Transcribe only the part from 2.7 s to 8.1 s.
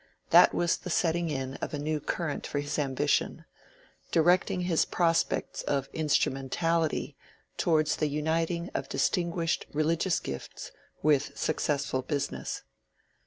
ambition, directing his prospects of "instrumentality" towards the